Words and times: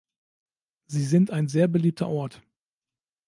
Sie 0.87 1.03
sind 1.05 1.29
ein 1.29 1.47
sehr 1.47 1.67
beliebter 1.67 2.07
Ort. 2.09 2.41